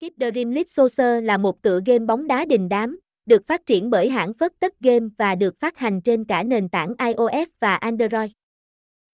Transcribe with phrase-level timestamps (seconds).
[0.00, 3.90] Keep Dream League Soccer là một tựa game bóng đá đình đám, được phát triển
[3.90, 7.74] bởi hãng Phất Tất Game và được phát hành trên cả nền tảng iOS và
[7.74, 8.30] Android.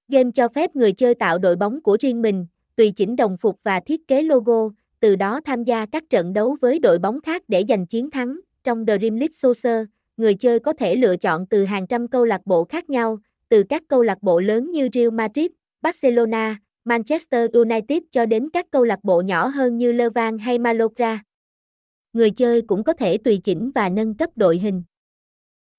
[0.09, 2.47] Game cho phép người chơi tạo đội bóng của riêng mình,
[2.77, 4.71] tùy chỉnh đồng phục và thiết kế logo,
[5.01, 8.41] từ đó tham gia các trận đấu với đội bóng khác để giành chiến thắng.
[8.65, 12.41] Trong Dream League Soccer, người chơi có thể lựa chọn từ hàng trăm câu lạc
[12.45, 13.19] bộ khác nhau,
[13.49, 15.51] từ các câu lạc bộ lớn như Real Madrid,
[15.83, 16.57] Barcelona,
[16.89, 21.23] Manchester United cho đến các câu lạc bộ nhỏ hơn như Levan hay Mallorca.
[22.13, 24.83] Người chơi cũng có thể tùy chỉnh và nâng cấp đội hình.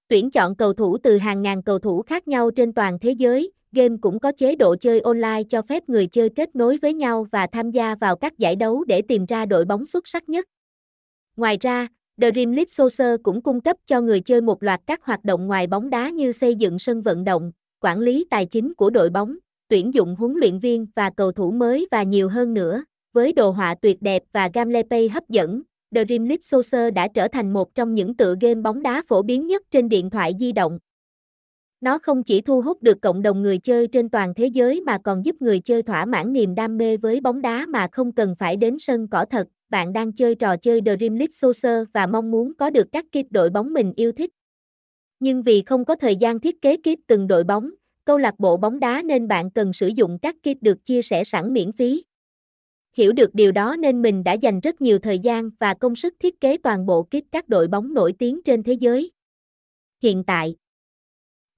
[0.08, 3.52] Tuyển chọn cầu thủ từ hàng ngàn cầu thủ khác nhau trên toàn thế giới,
[3.72, 7.26] game cũng có chế độ chơi online cho phép người chơi kết nối với nhau
[7.32, 10.46] và tham gia vào các giải đấu để tìm ra đội bóng xuất sắc nhất.
[11.35, 11.88] Ngoài ra,
[12.18, 15.68] Dream League Soccer cũng cung cấp cho người chơi một loạt các hoạt động ngoài
[15.68, 19.38] bóng đá như xây dựng sân vận động, quản lý tài chính của đội bóng,
[19.67, 22.84] tuyển dụng huấn luyện viên và cầu thủ mới và nhiều hơn nữa.
[23.13, 27.53] Với đồ họa tuyệt đẹp và gameplay hấp dẫn, Dream League Soccer đã trở thành
[27.53, 30.79] một trong những tựa game bóng đá phổ biến nhất trên điện thoại di động.
[31.82, 34.98] Nó không chỉ thu hút được cộng đồng người chơi trên toàn thế giới mà
[35.04, 38.35] còn giúp người chơi thỏa mãn niềm đam mê với bóng đá mà không cần
[38.40, 39.48] phải đến sân cỏ thật.
[39.70, 43.31] Bạn đang chơi trò chơi Dream League Soccer và mong muốn có được các kit
[43.31, 44.31] đội bóng mình yêu thích.
[45.20, 47.70] Nhưng vì không có thời gian thiết kế kit từng đội bóng,
[48.08, 51.24] câu lạc bộ bóng đá nên bạn cần sử dụng các kit được chia sẻ
[51.24, 52.04] sẵn miễn phí.
[52.98, 56.14] Hiểu được điều đó nên mình đã dành rất nhiều thời gian và công sức
[56.20, 59.12] thiết kế toàn bộ kit các đội bóng nổi tiếng trên thế giới.
[60.04, 60.55] Hiện tại,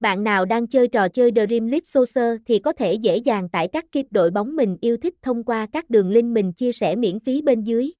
[0.00, 3.68] bạn nào đang chơi trò chơi Dream League Soccer thì có thể dễ dàng tải
[3.68, 6.96] các kit đội bóng mình yêu thích thông qua các đường link mình chia sẻ
[6.96, 7.92] miễn phí bên dưới.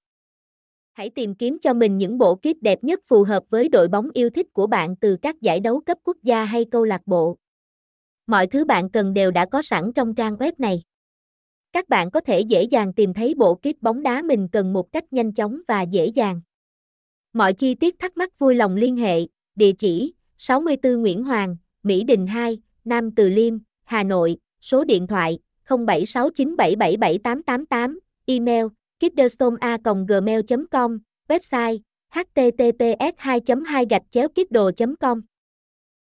[0.93, 4.09] Hãy tìm kiếm cho mình những bộ kit đẹp nhất phù hợp với đội bóng
[4.15, 7.37] yêu thích của bạn từ các giải đấu cấp quốc gia hay câu lạc bộ.
[8.31, 10.83] Mọi thứ bạn cần đều đã có sẵn trong trang web này.
[11.73, 14.93] Các bạn có thể dễ dàng tìm thấy bộ kit bóng đá mình cần một
[14.93, 16.41] cách nhanh chóng và dễ dàng.
[17.33, 22.05] Mọi chi tiết thắc mắc vui lòng liên hệ, địa chỉ 64 Nguyễn Hoàng, Mỹ
[22.05, 28.67] Đình 2, Nam Từ Liêm, Hà Nội, số điện thoại 0769777888, email
[29.01, 29.77] kidderstorma
[30.09, 30.99] gmail com
[31.29, 31.79] website
[32.11, 34.29] https 2 2 gạch chéo
[35.01, 35.21] com